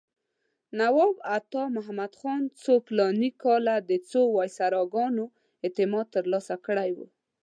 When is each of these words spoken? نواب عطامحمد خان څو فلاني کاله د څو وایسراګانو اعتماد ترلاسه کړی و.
نواب 0.79 1.15
عطامحمد 1.35 2.11
خان 2.19 2.43
څو 2.61 2.73
فلاني 2.87 3.29
کاله 3.43 3.75
د 3.89 3.91
څو 4.09 4.21
وایسراګانو 4.35 5.25
اعتماد 5.65 6.05
ترلاسه 6.15 6.55
کړی 6.65 6.91
و. 6.93 6.99